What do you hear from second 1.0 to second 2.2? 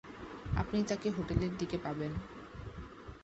হোটেলের দিকে পাবেন।